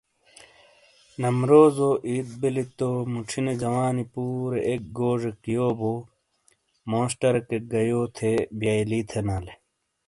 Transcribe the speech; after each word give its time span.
نمروزو 1.21 1.89
عید 2.07 2.29
بلی 2.41 2.65
تو 2.77 2.89
موچھِینے 3.11 3.53
جوانی 3.61 4.05
پورے 4.11 4.59
اک 4.69 4.83
گوزیک 4.97 5.39
یو 5.55 5.69
بو 5.79 5.93
موس 6.89 7.11
ٹرکیک 7.19 7.63
گہ 7.71 7.81
یو 7.89 8.01
تھے 8.15 8.31
بیئلی 8.59 8.99
تھینالے۔ 9.09 9.53